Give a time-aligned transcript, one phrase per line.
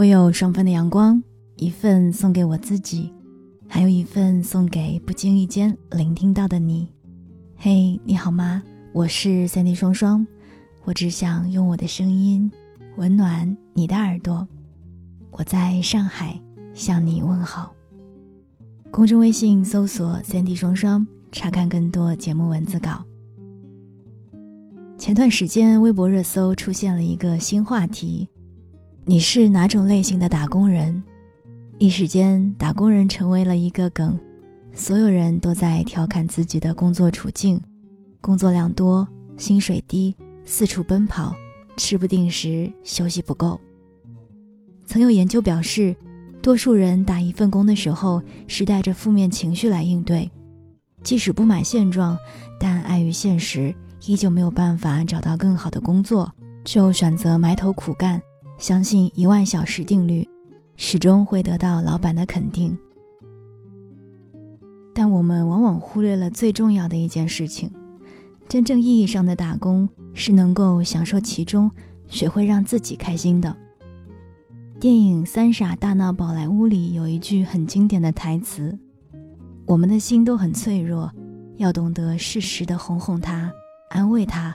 [0.00, 1.22] 我有双份的阳光，
[1.56, 3.12] 一份送给我自己，
[3.68, 6.88] 还有一份送给不经意间聆听到的你。
[7.54, 8.62] 嘿，你好吗？
[8.94, 10.26] 我是三 D 双双，
[10.84, 12.50] 我只想用我的声音
[12.96, 14.48] 温暖你的耳朵。
[15.32, 16.40] 我在上海
[16.72, 17.70] 向你问好。
[18.90, 23.04] 公众微信搜索“三 D 双双”，查看更多节目文字稿。
[24.96, 28.26] 前段时间，微博热搜出现了一个新话题。
[29.10, 31.02] 你是哪种类型的打工人？
[31.78, 34.16] 一时间，打工人成为了一个梗，
[34.72, 37.60] 所有人都在调侃自己的工作处境：
[38.20, 41.34] 工作量多，薪水低，四处奔跑，
[41.76, 43.60] 吃不定时，休息不够。
[44.86, 45.96] 曾有研究表示，
[46.40, 50.30] 多数人打一份工的时候是带着负面情绪来应对，
[51.02, 52.16] 即使不满现状，
[52.60, 53.74] 但碍于现实，
[54.06, 56.32] 依旧没有办法找到更好的工作，
[56.62, 58.22] 就选择埋头苦干。
[58.60, 60.28] 相信一万小时定律，
[60.76, 62.76] 始终会得到老板的肯定。
[64.94, 67.70] 但我们往往忽略了最重要的一件事情：
[68.46, 71.70] 真正意义上的打工是能够享受其中，
[72.06, 73.56] 学会让自己开心的。
[74.78, 78.78] 电影《三傻大闹宝莱坞》里有一句很经典的台词
[79.66, 81.10] ：“我们的心都很脆弱，
[81.56, 83.50] 要懂得适时的哄哄他，
[83.88, 84.54] 安慰他，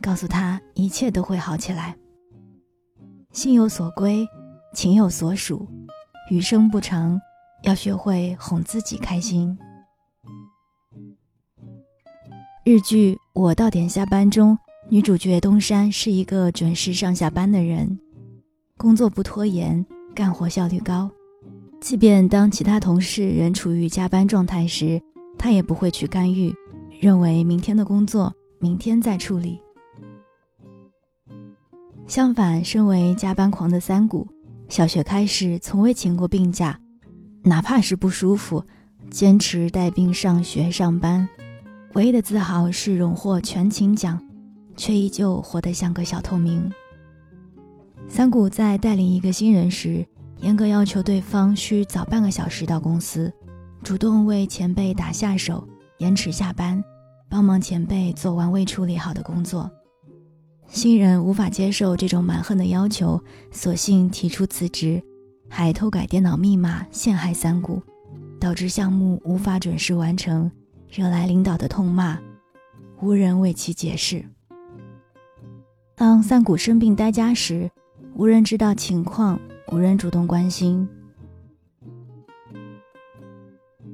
[0.00, 1.94] 告诉他一切都会好起来。”
[3.32, 4.28] 心有所归，
[4.74, 5.66] 情有所属，
[6.30, 7.18] 余生不长，
[7.62, 9.56] 要学会哄自己开心。
[12.62, 14.58] 日剧《我到点下班》中，
[14.90, 17.98] 女主角东山是一个准时上下班的人，
[18.76, 19.82] 工作不拖延，
[20.14, 21.10] 干活效率高。
[21.80, 25.00] 即便当其他同事仍处于加班状态时，
[25.38, 26.54] 她也不会去干预，
[27.00, 29.58] 认为明天的工作明天再处理。
[32.12, 34.28] 相反，身为加班狂的三谷，
[34.68, 36.78] 小学开始从未请过病假，
[37.42, 38.62] 哪怕是不舒服，
[39.10, 41.26] 坚持带病上学上班。
[41.94, 44.22] 唯一的自豪是荣获全勤奖，
[44.76, 46.70] 却依旧活得像个小透明。
[48.10, 50.06] 三谷在带领一个新人时，
[50.42, 53.32] 严格要求对方需早半个小时到公司，
[53.82, 56.84] 主动为前辈打下手，延迟下班，
[57.30, 59.70] 帮忙前辈做完未处理好的工作。
[60.72, 65.02] 新人无法接受这种蛮横的要求，索性提出辞职，
[65.46, 67.82] 还偷改电脑密码陷害三谷，
[68.40, 70.50] 导致项目无法准时完成，
[70.90, 72.18] 惹来领导的痛骂，
[73.02, 74.24] 无人为其解释。
[75.94, 77.70] 当三谷生病待家时，
[78.14, 79.38] 无人知道情况，
[79.70, 80.88] 无人主动关心。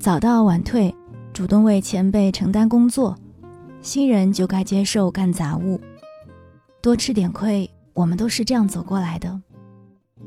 [0.00, 0.92] 早到晚退，
[1.34, 3.14] 主动为前辈承担工作，
[3.82, 5.78] 新人就该接受干杂物。
[6.82, 9.40] 多吃点亏，我们都是这样走过来的。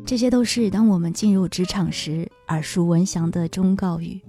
[0.05, 4.21] 这些都是当我们进入职场时耳熟闻详的忠告语。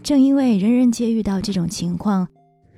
[0.00, 2.28] 正因为人人皆遇到这种情况，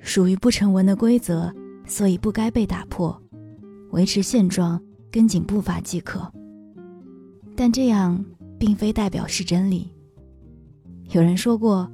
[0.01, 1.53] 属于不成文的规则，
[1.85, 3.15] 所以不该被打破。
[3.91, 4.81] 维持现状，
[5.11, 6.31] 跟紧步伐即可。
[7.55, 8.25] 但这样
[8.57, 9.91] 并非代表是真理。
[11.11, 11.87] 有人说过，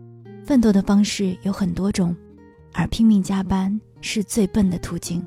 [0.45, 2.15] 奋斗的方式有很多种，
[2.71, 5.21] 而拼命加班是最笨的途径。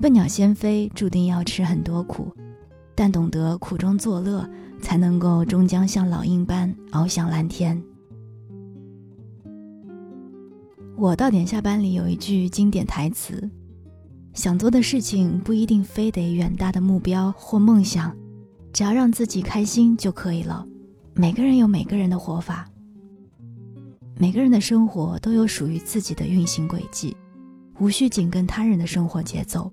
[0.00, 2.32] 笨鸟先飞，注定要吃很多苦，
[2.94, 4.48] 但懂得苦中作乐，
[4.80, 7.80] 才能够终将像老鹰般翱翔蓝天。
[10.96, 13.50] 我到点下班里有一句经典台词：
[14.32, 18.16] 想做的事情不一定非得远大的目标或梦想，
[18.72, 20.66] 只要让自己开心就可以了。
[21.12, 22.66] 每个人有每个人的活法，
[24.16, 27.14] 每个人的生活都有属于自己的运行轨迹，
[27.78, 29.70] 无需紧跟他人的生活节奏。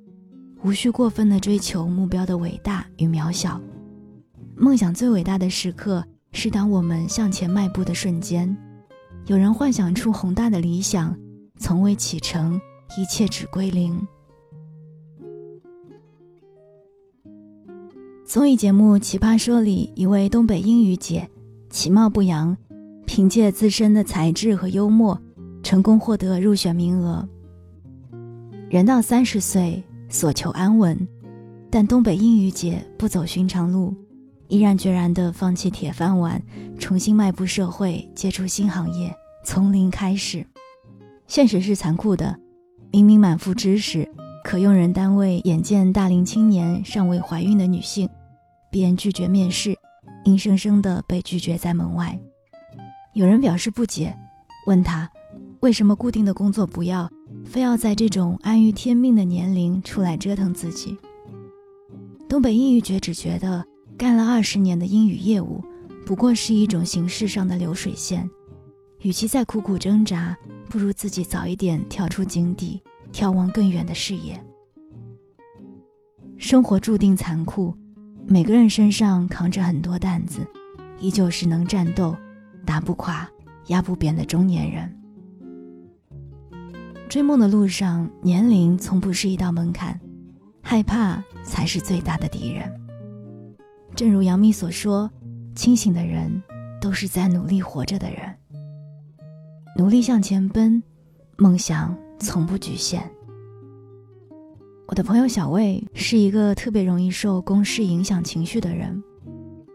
[0.64, 3.62] 无需过分的追求目标的伟大与渺小，
[4.56, 8.56] 梦想最伟大的时刻是当我们向前迈步的瞬间。
[9.28, 11.16] 有人幻想出宏大的理想，
[11.60, 12.60] 从未启程，
[12.98, 14.06] 一切只归零。
[18.26, 21.30] 综艺节目《奇葩说》里，一位东北英语姐，
[21.70, 22.58] 其貌不扬，
[23.06, 25.22] 凭借自身的才智和幽默，
[25.62, 27.30] 成功获得入选名额。
[28.70, 29.84] 人到三十岁。
[30.10, 31.08] 所求安稳，
[31.70, 33.94] 但东北英语姐不走寻常路，
[34.48, 36.42] 毅然决然地放弃铁饭碗，
[36.80, 39.14] 重新迈步社会，接触新行业，
[39.44, 40.46] 从零开始。
[41.28, 42.40] 现实是残酷的，
[42.92, 44.10] 明明满腹知识，
[44.46, 48.10] 可用人单位眼见大龄青年尚未怀孕的女性，
[48.72, 49.76] 便拒绝面试，
[50.24, 52.18] 硬生生地被拒绝在门外。
[53.14, 54.18] 有人表示不解，
[54.68, 55.10] 问他
[55.60, 57.10] 为什么固定的工作不要？
[57.48, 60.98] 非要在这种安于天命的年龄出来折腾自己，
[62.28, 63.66] 东北英语角只觉得
[63.98, 65.64] 干了二十年的英语业务，
[66.06, 68.30] 不过是一种形式上的流水线，
[69.00, 70.38] 与其再苦苦挣扎，
[70.70, 72.82] 不如自己早一点跳出井底，
[73.14, 74.38] 眺望更远的视野。
[76.38, 77.74] 生活注定残酷，
[78.28, 80.46] 每个人身上扛着很多担子，
[81.00, 82.14] 依旧是能战斗、
[82.66, 83.28] 打不垮、
[83.68, 84.94] 压不扁的中年人。
[87.10, 89.98] 追梦的路上，年龄从不是一道门槛，
[90.62, 92.70] 害怕才是最大的敌人。
[93.96, 95.10] 正如杨幂所说
[95.56, 96.44] ：“清醒的人
[96.82, 98.36] 都是在努力活着的人，
[99.78, 100.84] 努力向前奔，
[101.38, 103.10] 梦想从不局限。”
[104.88, 109.02] 我的朋友小魏是一个特别容易受公事影响情绪的人，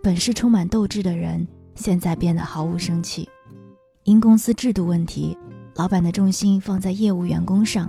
[0.03, 3.27] 本是充满斗志的人，现在变得毫无生气，
[4.05, 5.37] 因公司制度问题。
[5.75, 7.89] 老板的重心放在业务员工上，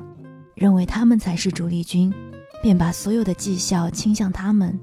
[0.56, 2.14] 认为他们才是主力军，
[2.62, 4.80] 便把所有的绩效倾向他们，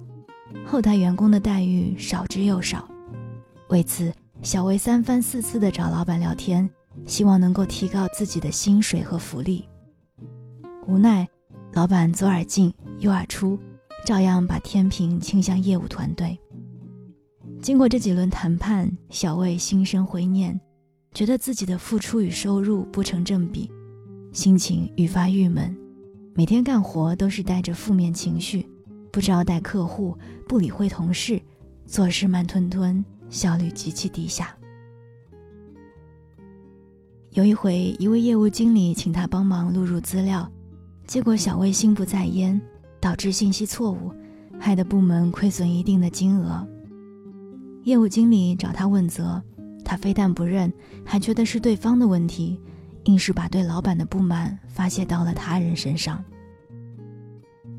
[0.66, 2.86] 后台员工的待遇少之又少。
[3.68, 4.12] 为此，
[4.42, 6.68] 小魏三番四次的找老板聊天，
[7.06, 9.66] 希望能够提高自己的薪水和福利。
[10.86, 11.26] 无奈，
[11.72, 13.58] 老板左耳进右耳出，
[14.04, 16.38] 照样把天平倾向业务团队。
[17.62, 20.60] 经过这几轮谈判，小魏心生灰念。
[21.12, 23.70] 觉得自己的付出与收入不成正比，
[24.32, 25.76] 心情愈发郁闷，
[26.34, 28.66] 每天干活都是带着负面情绪，
[29.10, 30.16] 不招待客户，
[30.48, 31.40] 不理会同事，
[31.84, 34.56] 做事慢吞吞，效率极其低下。
[37.32, 40.50] 有一回，一位业务经理请他帮忙录入资料，
[41.06, 42.60] 结果小魏心不在焉，
[43.00, 44.12] 导致信息错误，
[44.60, 46.64] 害得部门亏损一定的金额。
[47.82, 49.42] 业务经理找他问责。
[49.90, 50.72] 他非但不认，
[51.04, 52.56] 还觉得是对方的问题，
[53.06, 56.24] 硬是把对老板的不满发泄到了他人身上。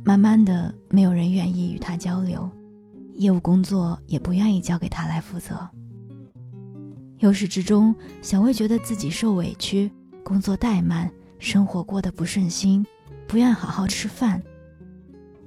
[0.04, 2.52] 慢慢的，没有人愿意与他交流，
[3.14, 5.66] 业务工作也不愿意交给他来负责。
[7.20, 9.90] 由始至终，小魏觉得自己受委屈，
[10.22, 11.10] 工作怠慢，
[11.40, 12.86] 生活过得不顺心，
[13.26, 14.44] 不愿好好吃饭。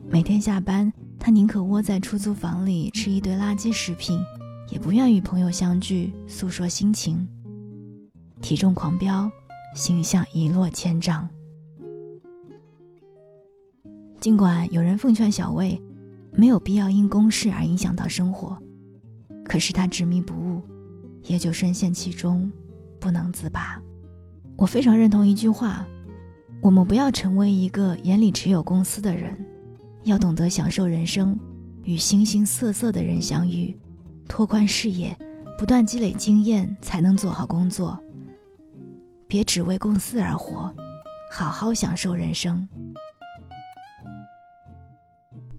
[0.09, 4.19] 每天下班，他宁可窝在出租房里吃一堆垃圾食品。
[4.71, 7.27] 也不愿与朋友相聚诉说心情，
[8.41, 9.31] 体重狂飙，
[9.75, 11.29] 形象一落千丈。
[14.21, 15.81] 尽管有人奉劝小魏，
[16.33, 18.57] 没有必要因公事而影响到生活，
[19.45, 20.63] 可是他执迷不悟，
[21.25, 22.51] 也就深陷其中，
[22.99, 23.81] 不能自拔。
[24.57, 25.87] 我非常认同一句话：
[26.63, 29.37] 我们不要成为一个眼里只有公司的人，
[30.05, 31.39] 要懂得享受人生，
[31.83, 33.77] 与形形色色的人相遇。
[34.29, 35.17] 拓宽视野，
[35.59, 37.99] 不断积累经验，才能做好工作。
[39.27, 40.75] 别只为公司而活，
[41.31, 42.69] 好好享受人生。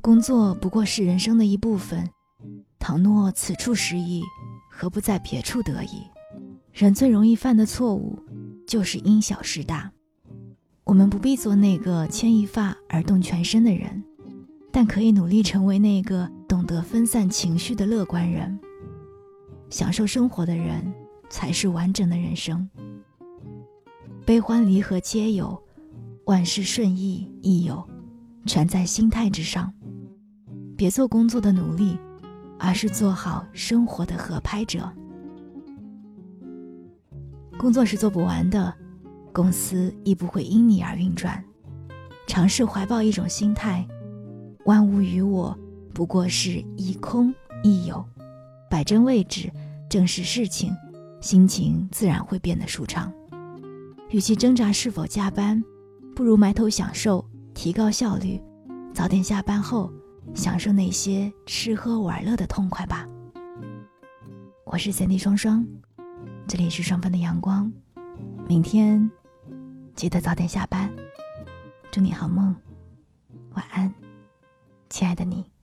[0.01, 2.09] 工作不过是人生的一部分，
[2.79, 4.23] 倘若此处失意，
[4.69, 6.03] 何不在别处得意？
[6.73, 8.19] 人最容易犯的错误，
[8.67, 9.91] 就是因小失大。
[10.83, 14.03] 我们不必做那个牵一发而动全身的人。
[14.71, 18.57] 但可以努力成为那个懂得分散情绪的乐观人。
[19.69, 20.93] 享受生活的人，
[21.29, 22.69] 才是完整的人生。
[24.25, 25.61] 悲欢离合皆有，
[26.25, 27.83] 万事顺意亦有，
[28.45, 29.73] 全在心态之上。
[30.77, 31.97] 别做工作的奴隶，
[32.59, 34.91] 而是做好生活的合拍者。
[37.57, 38.73] 工作是做不完的，
[39.31, 41.43] 公司亦不会因你而运转。
[42.27, 43.87] 尝试怀抱一种心态。
[44.65, 45.57] 万物与我
[45.95, 47.33] 不过是一空
[47.63, 48.05] 一有，
[48.69, 49.49] 摆正位置，
[49.89, 50.75] 正视事情，
[51.21, 53.11] 心情自然会变得舒畅。
[54.09, 55.63] 与其挣扎是否加班，
[56.13, 58.41] 不如埋头享受，提高效率，
[58.93, 59.89] 早点下班后，
[60.33, 63.07] 享受那些吃喝玩乐的痛快吧。
[64.65, 65.65] 我是三 D 双双，
[66.45, 67.71] 这里是双份的阳光。
[68.49, 69.09] 明天
[69.95, 70.93] 记得早点下班，
[71.89, 72.53] 祝你好梦，
[73.53, 73.89] 晚安。
[74.89, 75.54] 亲爱的你。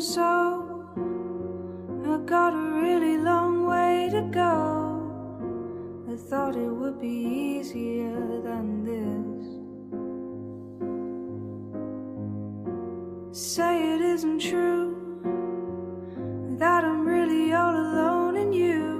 [0.00, 0.84] So.
[2.04, 5.00] I got a really long way to go.
[6.12, 9.22] I thought it would be easier than this.
[13.34, 14.94] say it isn't true
[16.58, 18.92] that I'm really all alone in you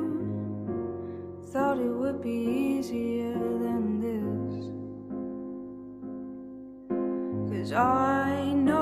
[1.53, 4.55] thought it would be easier than this.
[7.51, 8.82] Cause I know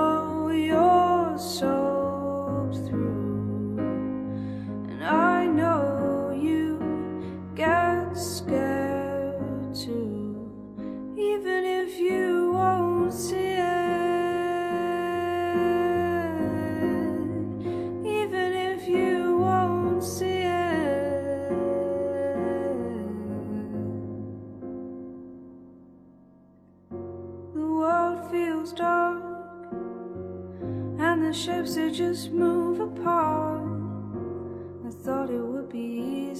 [31.44, 33.62] ships they just move apart.
[34.86, 36.34] I thought it would be